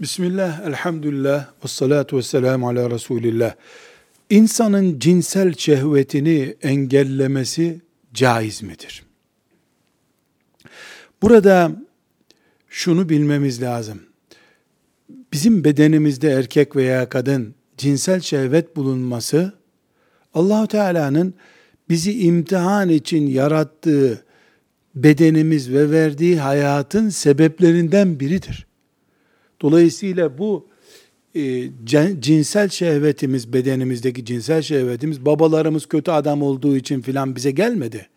Bismillah, 0.00 0.66
elhamdülillah, 0.66 1.46
ve 1.64 1.68
salatu 1.68 2.16
ve 2.16 2.22
selamu 2.22 2.68
ala 2.68 2.90
Resulillah. 2.90 3.54
İnsanın 4.30 4.98
cinsel 4.98 5.54
şehvetini 5.54 6.56
engellemesi 6.62 7.80
caiz 8.14 8.62
midir? 8.62 9.02
Burada 11.22 11.72
şunu 12.68 13.08
bilmemiz 13.08 13.62
lazım. 13.62 14.02
Bizim 15.32 15.64
bedenimizde 15.64 16.30
erkek 16.30 16.76
veya 16.76 17.08
kadın 17.08 17.54
cinsel 17.76 18.20
şehvet 18.20 18.76
bulunması 18.76 19.52
Allahu 20.34 20.66
Teala'nın 20.66 21.34
bizi 21.88 22.20
imtihan 22.20 22.88
için 22.88 23.26
yarattığı 23.26 24.24
bedenimiz 24.94 25.72
ve 25.72 25.90
verdiği 25.90 26.40
hayatın 26.40 27.08
sebeplerinden 27.08 28.20
biridir. 28.20 28.69
Dolayısıyla 29.62 30.38
bu 30.38 30.68
e, 31.34 31.70
cinsel 32.20 32.68
şehvetimiz, 32.68 33.52
bedenimizdeki 33.52 34.24
cinsel 34.24 34.62
şehvetimiz, 34.62 35.26
babalarımız 35.26 35.86
kötü 35.86 36.10
adam 36.10 36.42
olduğu 36.42 36.76
için 36.76 37.00
filan 37.00 37.36
bize 37.36 37.50
gelmedi. 37.50 38.08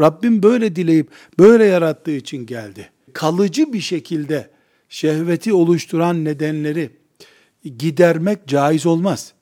Rabbim 0.00 0.42
böyle 0.42 0.76
dileyip, 0.76 1.10
böyle 1.38 1.64
yarattığı 1.64 2.10
için 2.10 2.46
geldi. 2.46 2.90
Kalıcı 3.12 3.72
bir 3.72 3.80
şekilde 3.80 4.50
şehveti 4.88 5.52
oluşturan 5.52 6.24
nedenleri 6.24 6.90
gidermek 7.78 8.46
caiz 8.46 8.86
olmaz. 8.86 9.32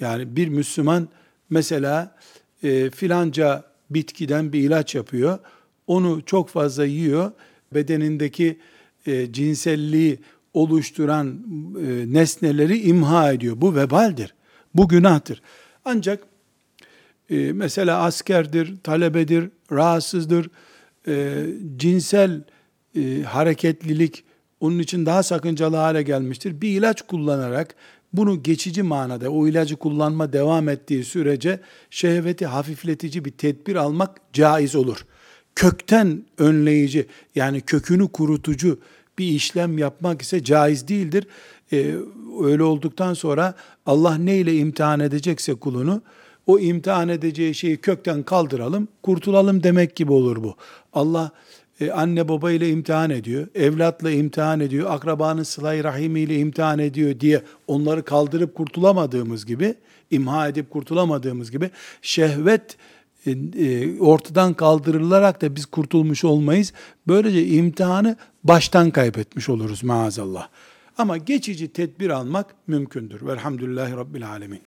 Yani 0.00 0.36
bir 0.36 0.48
Müslüman 0.48 1.08
mesela 1.50 2.16
e, 2.62 2.90
filanca 2.90 3.64
bitkiden 3.90 4.52
bir 4.52 4.60
ilaç 4.60 4.94
yapıyor, 4.94 5.38
onu 5.86 6.22
çok 6.26 6.48
fazla 6.48 6.84
yiyor, 6.84 7.32
bedenindeki 7.74 8.58
e, 9.06 9.32
cinselliği 9.32 10.18
oluşturan 10.54 11.28
e, 11.86 12.12
nesneleri 12.12 12.78
imha 12.78 13.32
ediyor. 13.32 13.60
Bu 13.60 13.74
vebaldir. 13.74 14.34
Bu 14.74 14.88
günahtır. 14.88 15.42
Ancak 15.84 16.22
e, 17.30 17.52
mesela 17.52 17.98
askerdir, 18.02 18.74
talebedir, 18.82 19.50
rahatsızdır, 19.72 20.50
cinsel 21.76 22.44
hareketlilik 23.26 24.24
onun 24.60 24.78
için 24.78 25.06
daha 25.06 25.22
sakıncalı 25.22 25.76
hale 25.76 26.02
gelmiştir. 26.02 26.60
Bir 26.60 26.68
ilaç 26.68 27.02
kullanarak 27.02 27.74
bunu 28.12 28.42
geçici 28.42 28.82
manada 28.82 29.30
o 29.30 29.48
ilacı 29.48 29.76
kullanma 29.76 30.32
devam 30.32 30.68
ettiği 30.68 31.04
sürece 31.04 31.60
şehveti 31.90 32.46
hafifletici 32.46 33.24
bir 33.24 33.30
tedbir 33.30 33.76
almak 33.76 34.20
caiz 34.32 34.74
olur. 34.74 35.06
Kökten 35.56 36.22
önleyici 36.38 37.06
yani 37.34 37.60
kökünü 37.60 38.08
kurutucu 38.08 38.78
bir 39.18 39.26
işlem 39.26 39.78
yapmak 39.78 40.22
ise 40.22 40.44
caiz 40.44 40.88
değildir. 40.88 41.26
Ee, 41.72 41.94
öyle 42.42 42.62
olduktan 42.62 43.14
sonra 43.14 43.54
Allah 43.86 44.14
ne 44.14 44.36
ile 44.36 44.56
imtihan 44.56 45.00
edecekse 45.00 45.54
kulunu 45.54 46.02
o 46.46 46.58
imtihan 46.58 47.08
edeceği 47.08 47.54
şeyi 47.54 47.76
kökten 47.76 48.22
kaldıralım, 48.22 48.88
kurtulalım 49.02 49.62
demek 49.62 49.96
gibi 49.96 50.12
olur 50.12 50.42
bu. 50.42 50.56
Allah 50.92 51.30
e, 51.80 51.90
anne 51.90 52.28
baba 52.28 52.50
ile 52.50 52.70
imtihan 52.70 53.10
ediyor, 53.10 53.48
evlatla 53.54 54.10
imtihan 54.10 54.60
ediyor, 54.60 54.90
akrabanın 54.90 55.42
sılay 55.42 55.84
rahimi 55.84 56.20
ile 56.20 56.38
imtihan 56.38 56.78
ediyor 56.78 57.20
diye 57.20 57.42
onları 57.66 58.02
kaldırıp 58.02 58.54
kurtulamadığımız 58.54 59.46
gibi, 59.46 59.74
imha 60.10 60.48
edip 60.48 60.70
kurtulamadığımız 60.70 61.50
gibi 61.50 61.70
şehvet 62.02 62.76
ortadan 64.00 64.54
kaldırılarak 64.54 65.42
da 65.42 65.56
biz 65.56 65.66
kurtulmuş 65.66 66.24
olmayız. 66.24 66.72
Böylece 67.08 67.46
imtihanı 67.46 68.16
baştan 68.44 68.90
kaybetmiş 68.90 69.48
oluruz 69.48 69.84
maazallah. 69.84 70.48
Ama 70.98 71.16
geçici 71.16 71.68
tedbir 71.68 72.10
almak 72.10 72.54
mümkündür. 72.66 73.26
Velhamdülillahi 73.26 73.92
Rabbil 73.92 74.28
Alemin. 74.28 74.54